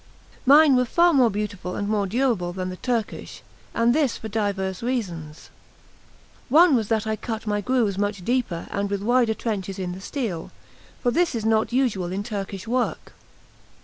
Mine 0.47 0.75
were 0.75 0.85
far 0.85 1.13
more 1.13 1.29
beautiful 1.29 1.75
and 1.75 1.87
more 1.87 2.07
durable 2.07 2.53
than 2.53 2.69
the 2.69 2.75
Turkish, 2.75 3.43
and 3.71 3.93
this 3.93 4.17
for 4.17 4.29
divers 4.29 4.81
reasons. 4.81 5.51
One 6.49 6.73
was 6.75 6.87
that 6.87 7.05
I 7.05 7.15
cut 7.15 7.45
my 7.45 7.61
grooves 7.61 7.99
much 7.99 8.25
deeper 8.25 8.65
and 8.71 8.89
with 8.89 9.03
wider 9.03 9.35
trenches 9.35 9.77
in 9.77 9.91
the 9.91 10.01
steel; 10.01 10.49
for 11.03 11.11
this 11.11 11.35
is 11.35 11.45
not 11.45 11.71
usual 11.71 12.11
in 12.11 12.23
Turkish 12.23 12.67
work. 12.67 13.13